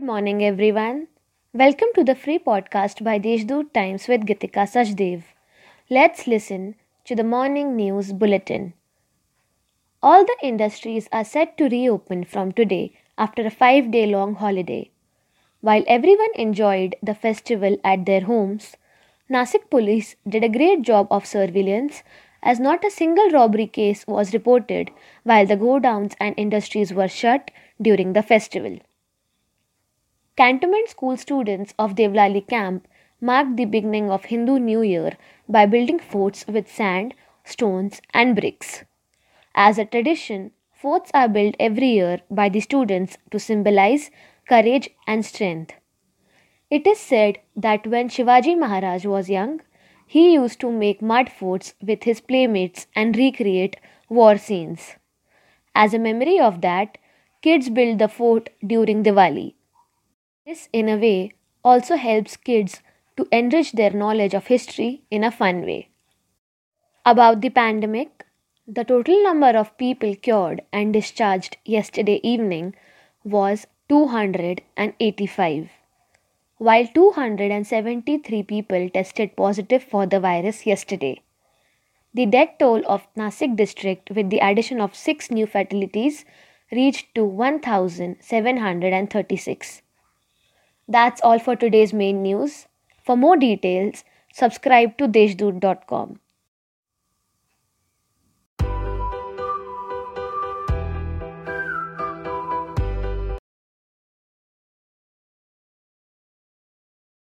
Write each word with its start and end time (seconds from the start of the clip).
Good 0.00 0.06
morning, 0.06 0.42
everyone. 0.42 1.08
Welcome 1.52 1.88
to 1.94 2.02
the 2.02 2.14
free 2.14 2.38
podcast 2.38 3.04
by 3.04 3.18
Deshdoot 3.18 3.74
Times 3.74 4.08
with 4.08 4.22
Gitika 4.22 4.64
Sachdev. 4.74 5.24
Let's 5.90 6.26
listen 6.26 6.76
to 7.04 7.14
the 7.14 7.22
morning 7.22 7.76
news 7.76 8.14
bulletin. 8.14 8.72
All 10.02 10.24
the 10.24 10.38
industries 10.42 11.06
are 11.12 11.22
set 11.22 11.58
to 11.58 11.68
reopen 11.68 12.24
from 12.24 12.50
today 12.52 12.94
after 13.18 13.44
a 13.44 13.50
five 13.50 13.90
day 13.90 14.06
long 14.06 14.36
holiday. 14.36 14.90
While 15.60 15.84
everyone 15.86 16.34
enjoyed 16.34 16.96
the 17.02 17.14
festival 17.14 17.76
at 17.84 18.06
their 18.06 18.22
homes, 18.22 18.76
Nasik 19.28 19.68
police 19.68 20.16
did 20.26 20.42
a 20.42 20.56
great 20.58 20.80
job 20.80 21.08
of 21.10 21.26
surveillance 21.26 22.02
as 22.42 22.58
not 22.58 22.86
a 22.86 22.90
single 22.90 23.28
robbery 23.28 23.66
case 23.66 24.06
was 24.06 24.32
reported 24.32 24.92
while 25.24 25.44
the 25.44 25.58
godowns 25.58 26.14
and 26.18 26.34
industries 26.38 26.94
were 26.94 27.16
shut 27.22 27.50
during 27.82 28.14
the 28.14 28.22
festival. 28.22 28.78
Cantonment 30.36 30.88
school 30.88 31.16
students 31.16 31.74
of 31.78 31.94
Devlali 31.94 32.46
camp 32.48 32.88
marked 33.20 33.56
the 33.56 33.64
beginning 33.64 34.10
of 34.10 34.24
Hindu 34.24 34.58
New 34.58 34.80
Year 34.82 35.16
by 35.48 35.66
building 35.66 35.98
forts 35.98 36.46
with 36.46 36.70
sand, 36.70 37.14
stones, 37.44 38.00
and 38.14 38.34
bricks. 38.34 38.84
As 39.54 39.78
a 39.78 39.84
tradition, 39.84 40.52
forts 40.72 41.10
are 41.14 41.28
built 41.28 41.56
every 41.60 41.88
year 41.88 42.20
by 42.30 42.48
the 42.48 42.60
students 42.60 43.18
to 43.30 43.38
symbolize 43.38 44.10
courage 44.48 44.88
and 45.06 45.26
strength. 45.26 45.74
It 46.70 46.86
is 46.86 46.98
said 46.98 47.40
that 47.56 47.86
when 47.86 48.08
Shivaji 48.08 48.58
Maharaj 48.58 49.04
was 49.04 49.28
young, 49.28 49.60
he 50.06 50.32
used 50.32 50.60
to 50.60 50.72
make 50.72 51.02
mud 51.02 51.30
forts 51.30 51.74
with 51.82 52.04
his 52.04 52.20
playmates 52.20 52.86
and 52.96 53.16
recreate 53.16 53.76
war 54.08 54.38
scenes. 54.38 54.96
As 55.74 55.92
a 55.92 55.98
memory 55.98 56.38
of 56.40 56.62
that, 56.62 56.98
kids 57.42 57.68
build 57.68 57.98
the 57.98 58.08
fort 58.08 58.50
during 58.66 59.02
Diwali. 59.02 59.54
This, 60.50 60.68
in 60.72 60.88
a 60.88 60.96
way, 60.96 61.32
also 61.62 61.94
helps 61.94 62.36
kids 62.36 62.80
to 63.16 63.28
enrich 63.30 63.70
their 63.70 63.92
knowledge 63.92 64.34
of 64.34 64.48
history 64.48 65.02
in 65.08 65.22
a 65.22 65.30
fun 65.30 65.64
way. 65.64 65.90
About 67.06 67.40
the 67.40 67.50
pandemic, 67.50 68.26
the 68.66 68.82
total 68.82 69.22
number 69.22 69.50
of 69.50 69.78
people 69.78 70.16
cured 70.16 70.62
and 70.72 70.92
discharged 70.92 71.56
yesterday 71.64 72.18
evening 72.24 72.74
was 73.22 73.68
285, 73.88 75.70
while 76.58 76.86
273 76.88 78.42
people 78.42 78.90
tested 78.90 79.36
positive 79.36 79.84
for 79.84 80.04
the 80.04 80.18
virus 80.18 80.66
yesterday. 80.66 81.22
The 82.12 82.26
death 82.26 82.58
toll 82.58 82.82
of 82.88 83.06
Nasik 83.14 83.54
district 83.54 84.10
with 84.10 84.30
the 84.30 84.40
addition 84.40 84.80
of 84.80 84.96
6 84.96 85.30
new 85.30 85.46
fatalities 85.46 86.24
reached 86.72 87.14
to 87.14 87.24
1736. 87.24 89.82
That's 90.90 91.22
all 91.22 91.38
for 91.38 91.56
today's 91.56 91.94
main 91.94 92.22
news. 92.22 92.66
For 93.02 93.16
more 93.16 93.38
details, 93.38 94.04
subscribe 94.34 94.98
to 94.98 95.08
deshdoot.com. 95.08 96.20